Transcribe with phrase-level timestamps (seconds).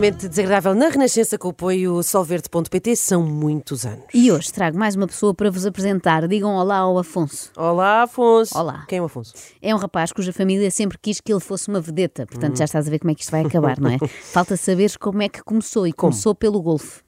[0.00, 4.06] Extremamente desagradável na Renascença com o apoio solverde.pt são muitos anos.
[4.14, 6.26] E hoje trago mais uma pessoa para vos apresentar.
[6.26, 7.52] Digam olá ao Afonso.
[7.54, 8.56] Olá, Afonso.
[8.56, 8.86] Olá.
[8.88, 9.34] Quem é o Afonso?
[9.60, 12.24] É um rapaz cuja família sempre quis que ele fosse uma vedeta.
[12.26, 13.98] Portanto, já estás a ver como é que isto vai acabar, não é?
[14.32, 15.86] Falta saberes como é que começou.
[15.86, 17.02] E começou pelo golfe.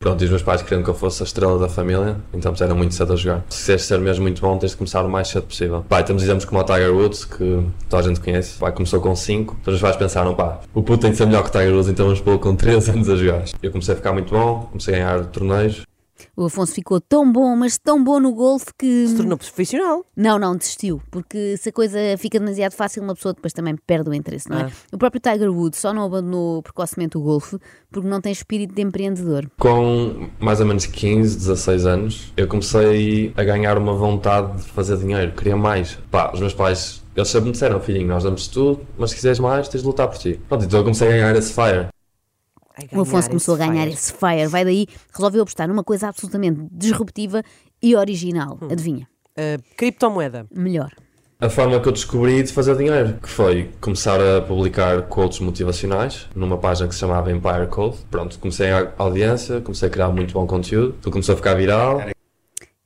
[0.00, 2.76] Pronto, e os meus pais queriam que eu fosse a estrela da família, então puseram
[2.76, 3.44] muito cedo a jogar.
[3.48, 5.84] Se quiseres ser mesmo muito bom, tens de começar o mais cedo possível.
[5.88, 8.58] Pai, temos exemplos como o Tiger Woods, que toda a gente conhece.
[8.58, 11.42] Pai começou com 5, depois os pais pensaram, pá, o puto tem que ser melhor
[11.42, 13.44] que o Tiger Woods, então vamos pô-lo com 3 anos a jogar.
[13.60, 15.82] Eu comecei a ficar muito bom, comecei a ganhar torneios.
[16.36, 19.08] O Afonso ficou tão bom, mas tão bom no golfe que.
[19.08, 20.04] Se tornou profissional.
[20.16, 21.02] Não, não, desistiu.
[21.10, 24.58] Porque se a coisa fica demasiado fácil, uma pessoa depois também perde o interesse, não
[24.58, 24.62] é?
[24.62, 24.70] Ah.
[24.92, 27.58] O próprio Tiger Woods só não abandonou precocemente o golfe
[27.90, 29.50] porque não tem espírito de empreendedor.
[29.58, 34.96] Com mais ou menos 15, 16 anos, eu comecei a ganhar uma vontade de fazer
[34.98, 35.98] dinheiro, queria mais.
[36.10, 39.38] Pá, os meus pais, eles sempre me disseram, filhinho, nós damos tudo, mas se quiseres
[39.38, 40.40] mais, tens de lutar por ti.
[40.48, 41.88] Pronto, então eu comecei a ganhar esse fire.
[42.92, 43.92] O Afonso começou a ganhar fire.
[43.92, 44.46] esse fire.
[44.46, 47.42] Vai daí, resolveu apostar numa coisa absolutamente disruptiva
[47.82, 48.58] e original.
[48.60, 48.68] Hum.
[48.70, 49.08] Adivinha?
[49.36, 50.46] Ah, criptomoeda.
[50.50, 50.90] Melhor.
[51.40, 56.26] A forma que eu descobri de fazer dinheiro, que foi começar a publicar quotes motivacionais
[56.34, 57.98] numa página que se chamava Empire Code.
[58.10, 62.02] Pronto, comecei a audiência, comecei a criar muito bom conteúdo, tudo começou a ficar viral.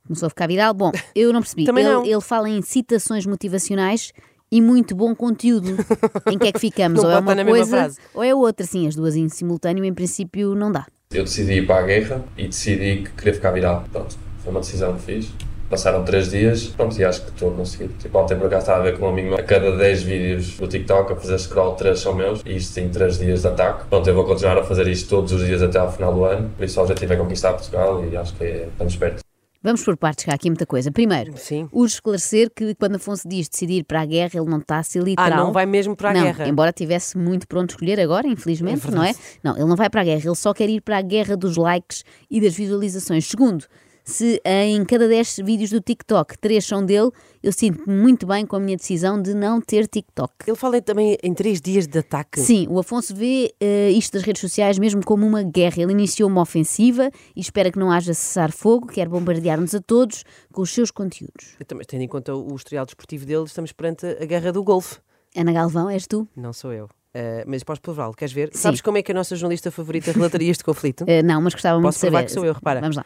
[0.05, 0.71] Começou a ficar viral.
[0.71, 1.65] Bom, eu não percebi.
[1.65, 2.05] Também ele, não.
[2.05, 4.13] ele fala em citações motivacionais
[4.53, 5.75] e muito bom conteúdo.
[6.31, 7.01] em que é que ficamos?
[7.01, 8.63] Não ou é uma coisa ou é outra.
[8.67, 10.85] Sim, as duas em simultâneo, em princípio, não dá.
[11.11, 13.83] Eu decidi ir para a guerra e decidi que queria ficar viral.
[13.91, 15.31] Pronto, foi uma decisão que fiz.
[15.71, 17.87] Passaram 3 dias, pronto, e acho que estou a conseguir.
[17.97, 20.57] Tipo, ontem por acaso estava a ver com um amigo meu, a cada 10 vídeos
[20.57, 23.85] do TikTok a fazer scroll, 3 são meus, e isto em 3 dias de ataque.
[23.89, 26.51] Pronto, eu vou continuar a fazer isto todos os dias até ao final do ano,
[26.55, 29.22] por isso o objetivo é conquistar Portugal e acho que é, estamos perto.
[29.63, 30.91] Vamos por partes, há aqui muita coisa.
[30.91, 31.69] Primeiro, Sim.
[31.71, 34.99] urge esclarecer que quando Afonso diz decidir para a guerra, ele não está a ser
[34.99, 35.45] Ah, literal.
[35.45, 36.47] não vai mesmo para a não, guerra.
[36.49, 39.13] embora tivesse muito pronto a escolher agora, infelizmente, É não é?
[39.41, 41.55] Não, ele não vai para a guerra, ele só quer ir para a guerra dos
[41.55, 43.25] likes e das visualizações.
[43.25, 43.65] Segundo,
[44.03, 47.09] se em cada 10 vídeos do TikTok, 3 são dele,
[47.41, 50.33] eu sinto-me muito bem com a minha decisão de não ter TikTok.
[50.45, 52.39] Ele fala também em 3 dias de ataque.
[52.39, 55.81] Sim, o Afonso vê eh, isto das redes sociais mesmo como uma guerra.
[55.81, 60.61] Ele iniciou uma ofensiva e espera que não haja cessar-fogo, quer bombardear-nos a todos com
[60.61, 61.55] os seus conteúdos.
[61.59, 64.97] Eu também, tendo em conta o historial desportivo dele, estamos perante a guerra do golfe.
[65.35, 66.27] Ana Galvão, és tu?
[66.35, 66.87] Não sou eu.
[67.13, 68.49] Ah, mas podes prová-lo, queres ver?
[68.53, 68.59] Sim.
[68.59, 71.05] Sabes como é que a nossa jornalista favorita relataria este conflito?
[71.07, 72.11] Eh, não, mas gostava muito Posso de saber.
[72.11, 72.81] provar que sou eu, repara.
[72.81, 73.05] Vamos lá.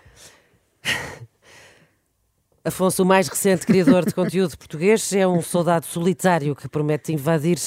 [2.68, 7.58] Afonso, o mais recente criador de conteúdo português, é um soldado solitário que promete invadir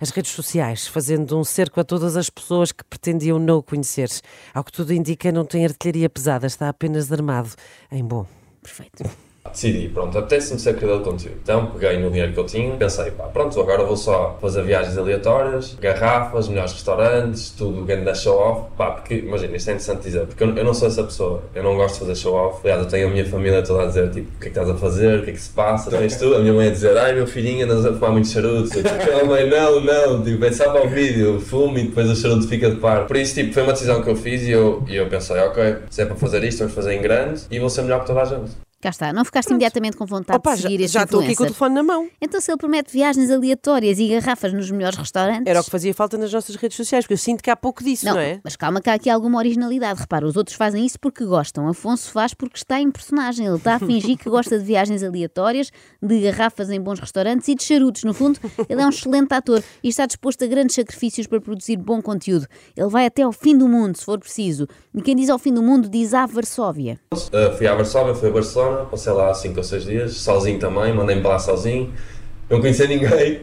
[0.00, 4.08] as redes sociais, fazendo um cerco a todas as pessoas que pretendiam não o conhecer.
[4.52, 7.50] Ao que tudo indica, não tem artilharia pesada, está apenas armado
[7.92, 8.26] em bom.
[8.60, 9.27] Perfeito.
[9.52, 11.36] Decidi, pronto, apetece-me ser criador de conteúdo.
[11.42, 14.96] Então peguei no dinheiro que eu tinha, pensei, pá, pronto, agora vou só fazer viagens
[14.96, 18.70] aleatórias, garrafas, melhores restaurantes, tudo grande show-off.
[18.76, 21.62] Pá, porque, imagina, isto é interessante dizer, porque eu, eu não sou essa pessoa, eu
[21.62, 22.60] não gosto de fazer show-off.
[22.64, 24.70] Aliás, eu tenho a minha família toda a dizer, tipo, o que é que estás
[24.70, 26.34] a fazer, o que é que se passa, tens tu?
[26.34, 28.76] A minha mãe a dizer, ai meu filhinho, andas a fumar muito charuto.
[28.76, 32.08] Eu, tipo, "Oh, mãe, não, não, tipo, é só para o vídeo, fumo e depois
[32.10, 33.06] o charuto fica de par.
[33.06, 35.76] Por isso, tipo, foi uma decisão que eu fiz e eu, e eu pensei, ok,
[35.90, 38.22] se é para fazer isto, vamos fazer em grande e vou ser melhor que toda
[38.22, 38.67] a gente.
[38.80, 39.12] Cá está.
[39.12, 41.46] Não ficaste imediatamente com vontade Opa, de já, seguir este já estou aqui com o
[41.46, 42.08] telefone na mão.
[42.20, 45.46] Então se ele promete viagens aleatórias e garrafas nos melhores restaurantes...
[45.46, 47.82] Era o que fazia falta nas nossas redes sociais, porque eu sinto que há pouco
[47.82, 48.40] disso, não, Não, é?
[48.44, 50.00] mas calma que há aqui alguma originalidade.
[50.00, 51.66] Repara, os outros fazem isso porque gostam.
[51.66, 53.46] Afonso faz porque está em personagem.
[53.46, 57.56] Ele está a fingir que gosta de viagens aleatórias, de garrafas em bons restaurantes e
[57.56, 58.04] de charutos.
[58.04, 61.76] No fundo, ele é um excelente ator e está disposto a grandes sacrifícios para produzir
[61.78, 62.46] bom conteúdo.
[62.76, 64.68] Ele vai até ao fim do mundo, se for preciso.
[64.94, 67.00] E quem diz ao fim do mundo diz à Varsóvia.
[67.12, 68.32] Uh, fui à Varsóvia, fui a
[68.68, 71.92] Barcelona, passei lá 5 ou 6 dias, sozinho também, mandei-me para lá sozinho,
[72.48, 73.42] não conhecia ninguém.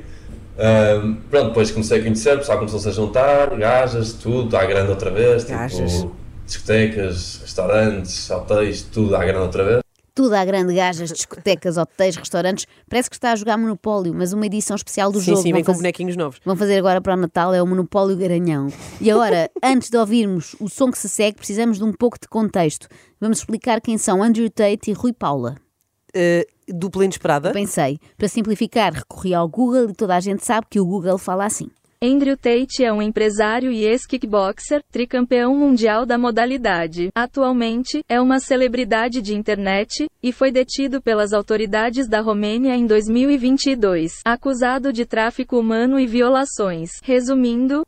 [0.57, 4.89] Um, pronto, depois comecei a conhecer, o pessoal começou-se a juntar, gajas, tudo, à grande
[4.89, 5.92] outra vez, Gajas.
[5.92, 9.85] tipo, discotecas, restaurantes, hotéis, tudo à grande outra vez.
[10.16, 12.66] Tudo à grande gajas, discotecas, hotéis, restaurantes.
[12.90, 15.38] Parece que está a jogar Monopólio, mas uma edição especial do Sim, jogo.
[15.42, 16.40] sim, Vão vem com fazer- bonequinhos novos.
[16.46, 18.70] Vão fazer agora para o Natal é o Monopólio Garanhão.
[19.02, 22.30] E agora, antes de ouvirmos o som que se segue, precisamos de um pouco de
[22.30, 22.88] contexto.
[23.20, 25.56] Vamos explicar quem são Andrew Tate e Rui Paula.
[26.14, 27.52] eh, dupla inesperada.
[27.52, 31.44] Pensei, para simplificar, recorri ao Google e toda a gente sabe que o Google fala
[31.46, 31.68] assim.
[32.01, 37.09] Andrew Tate é um empresário e ex-kickboxer, tricampeão mundial da modalidade.
[37.15, 44.12] Atualmente, é uma celebridade de internet e foi detido pelas autoridades da Romênia em 2022,
[44.25, 46.89] acusado de tráfico humano e violações.
[47.01, 47.83] Resumindo,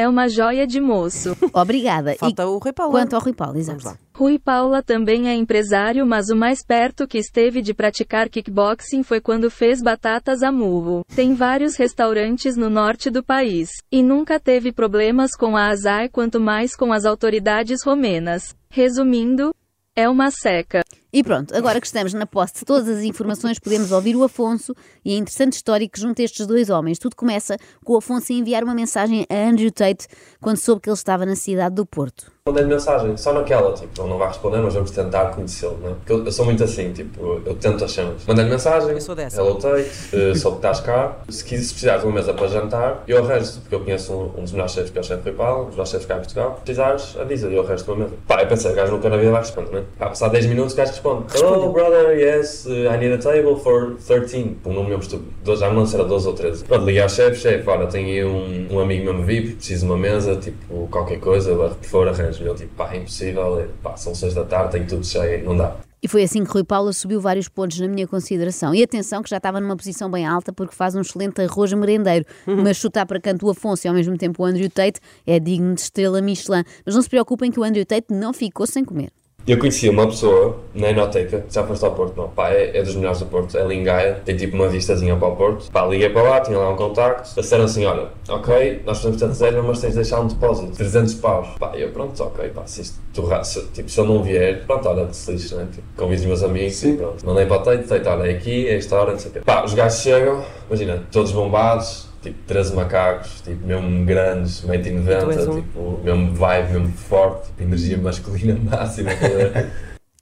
[0.00, 1.36] é uma joia de moço.
[1.52, 2.14] Obrigada.
[2.14, 2.92] Falta e o Rui Paulo.
[2.92, 3.84] quanto ao Rui Paulo, Vamos exato.
[3.84, 3.98] lá.
[4.14, 9.20] Rui Paula também é empresário, mas o mais perto que esteve de praticar kickboxing foi
[9.20, 11.04] quando fez batatas a murro.
[11.14, 16.40] Tem vários restaurantes no norte do país e nunca teve problemas com a Azar, quanto
[16.40, 18.54] mais com as autoridades romenas.
[18.68, 19.54] Resumindo,
[19.96, 20.82] é uma seca.
[21.12, 24.74] E pronto, agora que estamos na posse de todas as informações, podemos ouvir o Afonso
[25.04, 27.00] e a interessante história que junta estes dois homens.
[27.00, 30.06] Tudo começa com o Afonso a enviar uma mensagem a Andrew Tate
[30.40, 32.30] quando soube que ele estava na cidade do Porto.
[32.48, 35.92] Mandei-lhe mensagem, só naquela, tipo, ele não vai responder, mas vamos tentar conhecê-lo, né?
[35.98, 38.24] Porque eu, eu sou muito assim, tipo, eu tento as cenas.
[38.26, 39.42] Mandei-lhe mensagem, Eu sou dessa.
[39.42, 42.46] hello Tate, uh, soube que estás cá, se, quis, se precisares de uma mesa para
[42.46, 45.22] jantar, eu arranjo porque eu conheço um, um dos melhores chefes que é o chefe
[45.22, 47.96] Rui Paulo, um dos melhores chefes cá em Portugal, se precisares, avisa, eu arranjo uma
[47.96, 48.14] mesa.
[48.26, 49.84] Pá, eu pensei, o gajo nunca na vida vai responder, né?
[49.98, 53.56] Pá, passar 10 minutos, o gajo responde, hello brother, yes, uh, I need a table
[53.62, 56.64] for 13, um número mesmo estúpido, já não lembro se era 12 ou 13.
[56.64, 59.92] Pronto, liguei ao chefe, chefe, olha, tenho aí um, um amigo mesmo VIP, preciso de
[59.92, 62.48] uma mesa, tipo, qualquer coisa, por favor arranje-me.
[62.48, 65.56] Ele tipo, pá, é impossível, é, pá, são 6 da tarde, tenho tudo cheio, não
[65.56, 65.76] dá.
[66.02, 68.74] E foi assim que Rui Paulo subiu vários pontos na minha consideração.
[68.74, 72.24] E atenção que já estava numa posição bem alta porque faz um excelente arroz merendeiro.
[72.46, 75.74] Mas chutar para canto o Afonso e ao mesmo tempo o Andrew Tate é digno
[75.74, 76.64] de estrela Michelin.
[76.86, 79.10] Mas não se preocupem que o Andrew Tate não ficou sem comer.
[79.46, 82.28] Eu conheci uma pessoa na Enoteca, já foste ao Porto, não?
[82.28, 85.16] Pá, é, é dos melhores do Porto, é ali em Gaia, tem tipo uma vistazinha
[85.16, 85.70] para o Porto.
[85.72, 89.26] Pá, liguei para lá, tinha lá um contacto, disseram assim: olha, ok, nós fazemos a
[89.26, 91.48] reserva, mas tens de deixar um depósito, 300 paus.
[91.58, 94.88] Pá, eu, pronto, ok, pá, se isto torrar, se, tipo, se ele não vier, pronto,
[94.88, 95.66] olha, se lixe, né?
[95.72, 97.26] Tipo, convido os meus amigos e pronto.
[97.26, 99.40] Mandei para o Teito, Teito, olha, é aqui, é esta hora, não sei o quê.
[99.40, 102.09] Pá, os gajos chegam, imagina, todos bombados.
[102.22, 105.62] Tipo, 13 macacos, tipo, mesmo grandes, meio de 90, Tu és um.
[105.62, 109.10] tipo, mesmo vibe, mesmo forte, tipo, energia masculina máxima.
[109.10, 109.70] tá?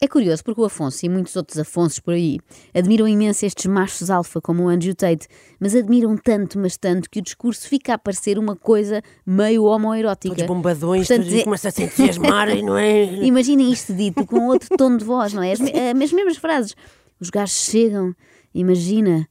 [0.01, 2.39] É curioso porque o Afonso e muitos outros Afonsos por aí
[2.73, 5.27] admiram imenso estes machos alfa como o Andrew Tate,
[5.59, 10.37] mas admiram tanto, mas tanto, que o discurso fica a parecer uma coisa meio homoerótica.
[10.37, 13.07] Todos bombadões, Portanto, todos é- começam a se entusiasmarem, não é?
[13.27, 15.51] Imaginem isto dito com outro tom de voz, não é?
[15.51, 16.77] As, eh, as mesmas frases.
[17.19, 18.15] Os gajos chegam,
[18.55, 19.27] imagina,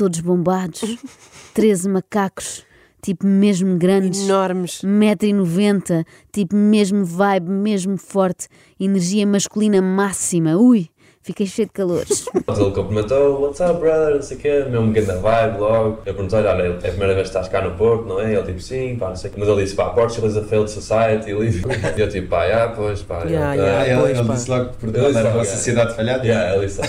[0.00, 0.80] todos bombados,
[1.52, 2.64] 13 macacos,
[3.02, 4.22] tipo mesmo grandes.
[4.22, 4.80] Enormes.
[4.82, 8.48] 1,90m, tipo mesmo vibe, mesmo forte,
[8.80, 10.56] energia masculina máxima.
[10.56, 10.88] Ui,
[11.20, 12.24] fiquei cheio de calores.
[12.46, 15.98] Mas ele cumprimentou, what's up brother, não sei o quê, mesmo grande vibe logo.
[16.06, 18.32] Eu perguntei-lhe, olha, é a primeira vez que estás cá no Porto, não é?
[18.32, 19.40] Ele tipo, sim, pá, não sei o quê.
[19.40, 23.02] Mas ele disse, pá, Portugal is a failed society, e eu tipo, pá, yeah, pois,
[23.02, 23.80] pá, Yeah, yeah, yeah.
[23.80, 24.34] Ah, ele, pois, ele pá.
[24.34, 25.56] disse logo que Portugal era a logo, vossa é.
[25.56, 26.24] sociedade falhada.
[26.26, 26.80] Yeah, ele disse,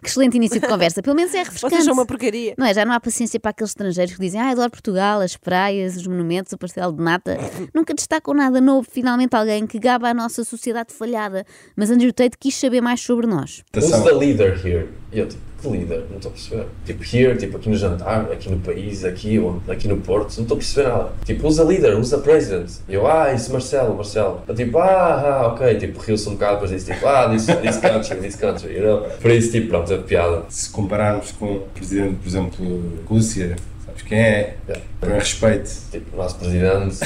[0.00, 1.02] que excelente início de conversa.
[1.02, 1.74] Pelo menos é refrescante.
[1.74, 2.54] Vocês são uma porcaria.
[2.56, 2.74] Não é?
[2.74, 6.06] Já não há paciência para aqueles estrangeiros que dizem ah, adoro Portugal, as praias, os
[6.06, 7.38] monumentos, o pastel de nata.
[7.74, 8.86] Nunca destacam nada novo.
[8.90, 11.44] Finalmente alguém que gaba a nossa sociedade falhada.
[11.76, 13.62] Mas Andrew Tate quis saber mais sobre nós.
[13.74, 14.88] who's the leader here?
[15.12, 16.04] E eu tipo, que líder?
[16.10, 16.66] Não estou a perceber.
[16.84, 20.56] Tipo, here, tipo, aqui no jantar, aqui no país, aqui, aqui no Porto, não estou
[20.56, 21.12] a perceber nada.
[21.24, 21.96] Tipo, leader?
[21.96, 22.70] Who's the president?
[22.88, 24.42] E eu, ah, isso Marcelo, Marcelo.
[24.46, 25.76] Eu tipo, ah, ah, ok.
[25.76, 29.08] Tipo, riu-se um bocado, depois disse tipo, ah, this, this country, this country, you know?
[29.20, 30.42] Por isso, tipo, pronto, é piada.
[30.48, 33.56] Se compararmos com o presidente, por exemplo, Rússia,
[33.86, 34.56] sabes quem é?
[34.68, 34.84] Yeah.
[35.00, 35.70] Com respeito.
[35.90, 36.98] Tipo, o nosso presidente,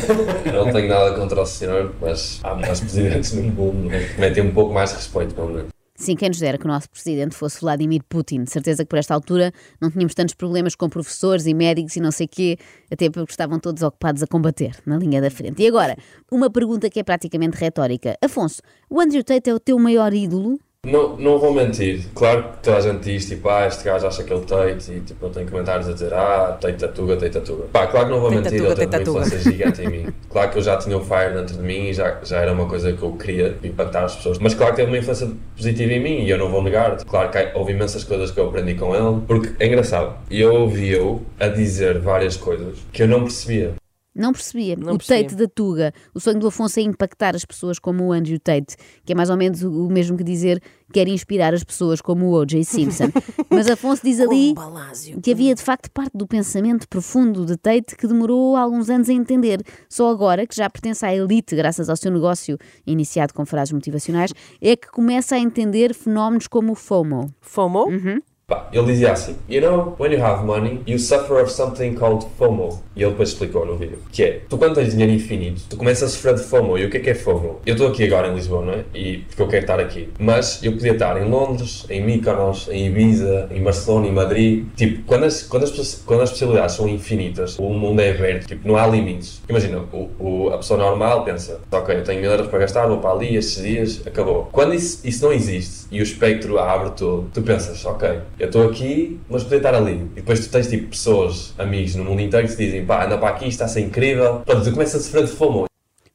[0.47, 4.21] eu não tenho nada contra o senhor, mas há mais presidentes no mundo né, que
[4.21, 5.75] metem um pouco mais de respeito, pelo menos.
[5.97, 8.45] Sim, quem nos dera que o nosso presidente fosse Vladimir Putin.
[8.47, 12.12] Certeza que por esta altura não tínhamos tantos problemas com professores e médicos e não
[12.12, 12.59] sei quê,
[12.91, 15.62] até porque estavam todos ocupados a combater na linha da frente.
[15.62, 15.97] E agora,
[16.31, 18.17] uma pergunta que é praticamente retórica.
[18.23, 18.61] Afonso,
[18.91, 20.59] o Andrew Tate é o teu maior ídolo?
[20.87, 24.23] Não, não vou mentir, claro que toda a gente diz tipo, ah, este gajo acha
[24.23, 27.64] que ele Tate e tipo, eu tenho comentários a dizer, ah, Tate tatuga, Tate tatuga.
[27.73, 30.07] Pá, claro que não vou Tate mentir, tatuga, ele teve uma influência gigante em mim.
[30.37, 32.66] Claro que eu já tinha o Fire dentro de mim e já, já era uma
[32.66, 34.38] coisa que eu queria impactar as pessoas.
[34.38, 37.02] Mas claro que teve uma influência positiva em mim e eu não vou negar.
[37.05, 41.23] Claro que houve imensas coisas que eu aprendi com ele, porque é engraçado, eu ouvi-o
[41.40, 43.75] a dizer várias coisas que eu não percebia.
[44.17, 44.77] Não percebia.
[44.77, 45.25] Não o percebia.
[45.25, 45.93] Tate da Tuga.
[46.15, 49.29] O sonho do Afonso é impactar as pessoas como o Andrew Tate, que é mais
[49.29, 50.61] ou menos o mesmo que dizer
[50.93, 52.65] quer inspirar as pessoas como o O.J.
[52.65, 53.11] Simpson.
[53.51, 55.21] Mas Afonso diz ali balásio.
[55.21, 59.13] que havia de facto parte do pensamento profundo de Tate que demorou alguns anos a
[59.13, 59.61] entender.
[59.89, 62.57] Só agora, que já pertence à elite graças ao seu negócio
[62.87, 67.31] iniciado com frases motivacionais, é que começa a entender fenómenos como o FOMO.
[67.41, 67.89] FOMO?
[67.89, 68.21] Uhum.
[68.49, 72.25] Pá, ele dizia assim: You know, when you have money, you suffer of something called
[72.38, 72.81] FOMO.
[72.95, 76.05] E ele depois explicou no vídeo: Que é, tu quando tens dinheiro infinito, tu começas
[76.11, 76.79] a sofrer de FOMO.
[76.79, 77.59] E o que é que é FOMO?
[77.67, 78.85] Eu estou aqui agora em Lisboa, não é?
[78.95, 80.11] E porque eu quero estar aqui.
[80.21, 84.65] Mas eu podia estar em Londres, em Mykonos, em Ibiza, em Barcelona, em Madrid.
[84.76, 88.69] Tipo, quando as, quando as, quando as possibilidades são infinitas, o mundo é aberto, tipo,
[88.69, 89.43] não há limites.
[89.49, 92.99] Imagina, o, o- a pessoa normal pensa: Ok, eu tenho mil euros para gastar, vou
[92.99, 94.49] para ali estes dias, acabou.
[94.53, 98.69] Quando isso, isso não existe e o espectro abre todo, tu pensas: Ok, eu estou
[98.69, 99.95] aqui, mas podia estar ali.
[100.12, 103.19] E depois tu tens tipo pessoas, amigos no mundo inteiro que te dizem: Pá, anda
[103.19, 104.43] para aqui, está a ser incrível.
[104.45, 105.66] Pronto, tu começas a sofrer de FOMO.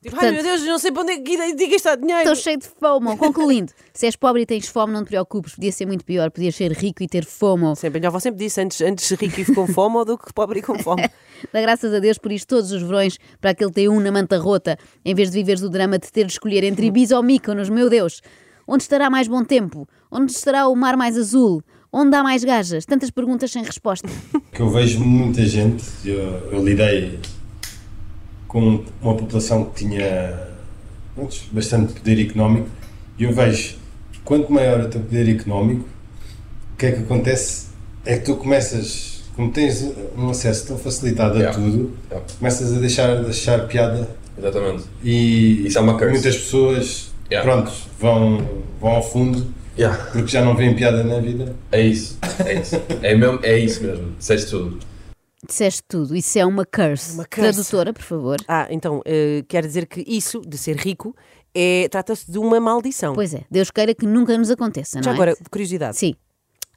[0.02, 2.22] Tipo, ai meu Deus, não sei para onde é que diga está dinheiro.
[2.22, 3.16] Estou cheio de FOMO.
[3.18, 5.54] Concluindo, se és pobre e tens fome, não te preocupes.
[5.54, 6.32] Podia ser muito pior.
[6.32, 7.76] Podias ser rico e ter FOMO.
[7.76, 10.64] Sempre, minha avó sempre disse, antes, antes rico e com fome do que pobre e
[10.64, 11.08] com fome.
[11.54, 14.76] Dá graças a Deus por isto todos os verões para aquele T1 na manta rota,
[15.06, 17.88] em vez de viveres o drama de ter de escolher entre Ibiza ou Mykonos, meu
[17.88, 18.24] Deus.
[18.68, 19.88] Onde estará mais bom tempo?
[20.12, 21.62] Onde estará o mar mais azul?
[21.94, 22.86] Onde há mais gajas?
[22.86, 24.08] Tantas perguntas sem resposta.
[24.54, 26.20] que eu vejo muita gente, eu,
[26.52, 27.20] eu lidei
[28.48, 30.48] com uma população que tinha
[31.16, 32.68] pronto, bastante poder económico
[33.18, 33.76] e eu vejo
[34.24, 35.86] quanto maior o teu poder económico,
[36.74, 37.68] o que é que acontece
[38.06, 39.84] é que tu começas, como tens
[40.18, 41.58] um acesso tão facilitado a Yeah.
[41.60, 42.28] tudo, Yeah.
[42.40, 44.84] começas a deixar de achar piada Exatamente.
[45.04, 46.12] e Isso é uma curse.
[46.14, 47.50] muitas pessoas Yeah.
[47.50, 48.48] pronto, vão,
[48.80, 49.46] vão ao fundo
[49.78, 50.12] Yeah.
[50.12, 51.56] porque já não veem piada na vida.
[51.72, 52.76] É isso, é isso.
[53.02, 54.80] É, mesmo, é isso mesmo, disseste tudo.
[55.48, 56.16] Disseste tudo.
[56.16, 57.14] Isso é uma curse.
[57.14, 57.54] Uma curse.
[57.54, 58.38] Tradutora, por favor.
[58.48, 61.16] Ah, então, eh, quer dizer que isso, de ser rico,
[61.54, 63.14] é, trata-se de uma maldição.
[63.14, 63.44] Pois é.
[63.50, 65.14] Deus queira que nunca nos aconteça, não Já é?
[65.14, 66.14] agora, curiosidade, Sim.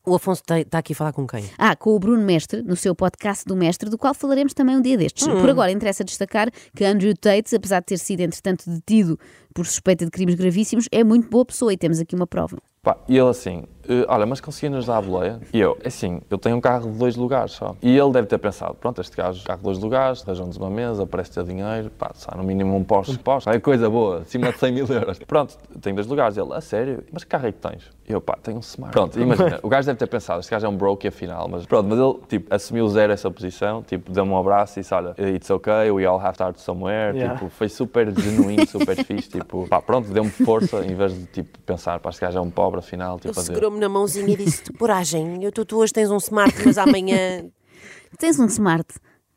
[0.07, 1.45] o Afonso está aqui a falar com quem?
[1.59, 4.81] Ah, com o Bruno Mestre, no seu podcast do Mestre, do qual falaremos também um
[4.81, 5.27] dia destes.
[5.27, 5.41] Hum.
[5.41, 9.19] Por agora, interessa destacar que Andrew Tate, apesar de ter sido, entretanto, detido
[9.55, 12.57] por suspeita de crimes gravíssimos, é muito boa pessoa e temos aqui uma prova.
[12.85, 15.41] Pá, e ele assim, "Eh, olha, mas conseguia-nos dar a boleia?
[15.53, 17.75] E eu, assim, eu tenho um carro de dois lugares só.
[17.83, 21.07] E ele deve ter pensado, pronto, este gajo, carro de dois lugares, arranjam-nos uma mesa,
[21.07, 24.59] parece ter dinheiro, pá, sai no mínimo um Porsche, Porsche, é coisa boa, acima de
[24.59, 25.19] 100 mil euros.
[25.27, 26.37] Pronto, tenho dois lugares.
[26.37, 27.05] Ele, a sério?
[27.13, 27.91] Mas que carro é que tens?
[28.09, 28.93] E eu, pá, tenho um Smart.
[28.93, 31.89] Pronto, imagina, o gajo deve ter pensado, este gajo é um broke afinal, mas pronto,
[31.89, 35.49] mas ele, tipo, assumiu zero essa posição, tipo, deu-me um abraço e disse, olha, it's
[35.51, 37.35] okay, we all have to start somewhere, Yeah.
[37.39, 41.59] tipo, foi super genuíno, super fixe, tipo, pá, pronto, deu-me força, em vez de, tipo,
[41.61, 44.63] pensar, pá, este gajo é um pobre afinal, tipo, Ele segurou-me na mãozinha e disse:
[44.79, 47.45] Coragem, eu, tu, tu hoje tens um smart, mas amanhã.
[48.19, 48.87] Tens um smart?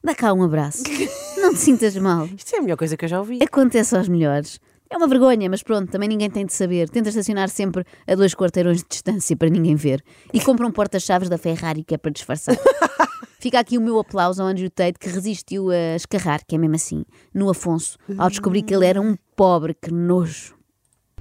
[0.04, 0.84] Dá cá um abraço.
[1.38, 2.28] Não te sintas mal.
[2.28, 3.40] Isto é a melhor coisa que eu já ouvi.
[3.42, 4.60] Acontece aos melhores.
[4.88, 6.88] É uma vergonha, mas pronto, também ninguém tem de saber.
[6.88, 10.04] Tenta estacionar sempre a dois quarteirões de distância para ninguém ver.
[10.32, 12.56] E compra um porta-chaves da Ferrari que é para disfarçar.
[13.40, 16.76] Fica aqui o meu aplauso ao Andrew Tate que resistiu a escarrar, que é mesmo
[16.76, 17.04] assim,
[17.34, 20.57] no Afonso, ao descobrir que ele era um pobre, que nojo.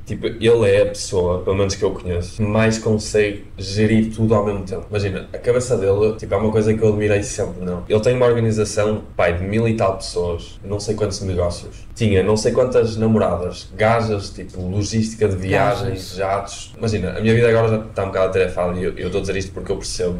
[0.06, 4.34] Tipo, ele é a pessoa, pelo menos que eu conheço, que mais consegue gerir tudo
[4.34, 4.86] ao mesmo tempo.
[4.88, 7.84] Imagina, a cabeça dele, tipo, é uma coisa que eu admirei sempre, não?
[7.88, 11.86] Ele tem uma organização, pai, de mil e tal pessoas, não sei quantos negócios.
[11.94, 16.72] Tinha não sei quantas namoradas, gajas, tipo, logística de viagens, jatos.
[16.78, 19.20] Imagina, a minha vida agora já está um bocado atarefada e eu eu estou a
[19.22, 20.18] dizer isto porque eu percebo.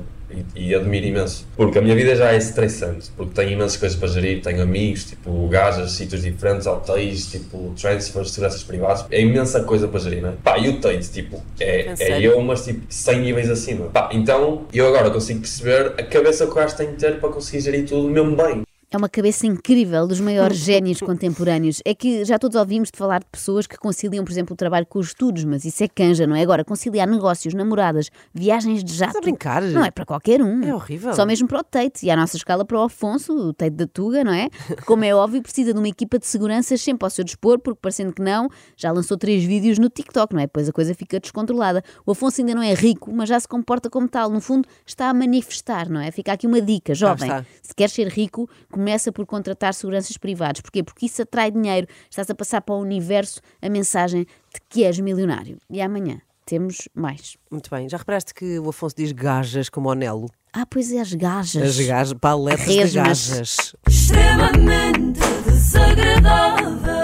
[0.55, 1.47] E, e admiro imenso.
[1.57, 5.05] Porque a minha vida já é estressante, porque tenho imensas coisas para gerir, tenho amigos,
[5.05, 10.31] tipo, gajas, sítios diferentes, hotéis, tipo, transfers, seguranças privadas, é imensa coisa para gerir, não
[10.31, 10.33] é?
[10.43, 13.87] Pá, e o Tate, tipo, é, É é eu, mas tipo, 100 níveis acima.
[13.87, 17.29] Pá, então, eu agora consigo perceber a cabeça que o gajo tem de ter para
[17.29, 18.66] conseguir gerir tudo mesmo bem.
[18.89, 21.83] É uma cabeça incrível dos maiores génios contemporâneos.
[21.85, 24.87] É que já todos ouvimos de falar de pessoas que conciliam, por exemplo, o trabalho
[24.87, 26.43] com os estudos, mas isso é canja, não é?
[26.43, 29.11] Agora, conciliar negócios, namoradas, viagens de jato.
[29.11, 29.63] Estás a brincar?
[29.63, 30.63] Não é para qualquer um.
[30.63, 31.13] É horrível.
[31.15, 32.07] Só mesmo para o Tate.
[32.07, 34.49] E à nossa escala para o Afonso, o Tate da Tuga, não é?
[34.51, 37.81] Que, como é óbvio, precisa de uma equipa de seguranças sempre ao seu dispor, porque
[37.83, 40.47] parecendo que não, já lançou três vídeos no TikTok, não é?
[40.47, 41.83] Depois a coisa fica descontrolada.
[42.07, 44.31] O Afonso ainda não é rico, mas já se comporta como tal.
[44.31, 46.13] No fundo, está a manifestar, não é?
[46.13, 47.31] Fica aqui uma dica, jovem.
[47.63, 50.61] Se queres ser rico, começa por contratar seguranças privados.
[50.61, 50.83] Porquê?
[50.83, 51.87] Porque isso atrai dinheiro.
[52.11, 55.57] Estás a passar para o universo a mensagem de que és milionário.
[55.71, 57.39] E amanhã temos mais.
[57.51, 57.89] Muito bem.
[57.89, 60.31] Já reparaste que o Afonso diz gajas como o Nelo?
[60.53, 61.63] Ah, pois é, as gajas.
[61.63, 63.75] As gajas, paletas de gajas.
[63.89, 66.96] extremamente desagradável.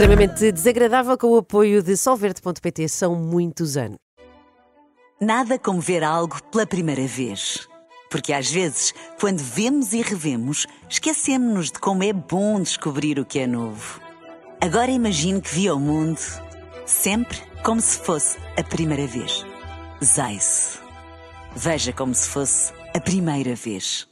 [0.00, 2.88] Extremamente desagradável com o apoio de Solverde.pt.
[2.88, 3.98] São muitos anos.
[5.20, 7.68] Nada como ver algo pela primeira vez.
[8.10, 13.40] Porque às vezes, quando vemos e revemos, esquecemos-nos de como é bom descobrir o que
[13.40, 14.00] é novo.
[14.58, 16.18] Agora imagine que viu o mundo
[16.86, 19.44] sempre como se fosse a primeira vez.
[20.02, 20.80] Zais.
[21.54, 24.10] Veja como se fosse a primeira vez.